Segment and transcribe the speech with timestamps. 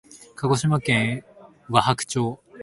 [0.35, 1.23] 鹿児島県
[1.69, 2.39] 和泊町